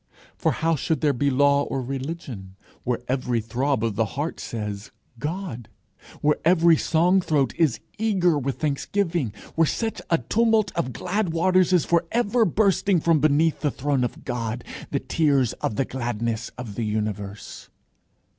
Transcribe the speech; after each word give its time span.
For 0.35 0.51
how 0.53 0.75
should 0.75 1.01
there 1.01 1.13
be 1.13 1.29
law 1.29 1.61
or 1.61 1.79
religion 1.79 2.55
where 2.83 3.03
every 3.07 3.39
throb 3.39 3.83
of 3.83 3.95
the 3.95 4.05
heart 4.17 4.39
says 4.39 4.89
God! 5.19 5.69
where 6.21 6.37
every 6.43 6.75
song 6.75 7.21
throat 7.21 7.53
is 7.55 7.79
eager 7.99 8.35
with 8.39 8.57
thanksgiving! 8.57 9.31
where 9.53 9.67
such 9.67 10.01
a 10.09 10.17
tumult 10.17 10.71
of 10.73 10.91
glad 10.91 11.33
waters 11.33 11.71
is 11.71 11.85
for 11.85 12.05
ever 12.11 12.45
bursting 12.45 12.99
from 12.99 13.19
beneath 13.19 13.59
the 13.59 13.69
throne 13.69 14.03
of 14.03 14.25
God, 14.25 14.63
the 14.89 14.99
tears 14.99 15.53
of 15.61 15.75
the 15.75 15.85
gladness 15.85 16.49
of 16.57 16.73
the 16.73 16.83
universe! 16.85 17.69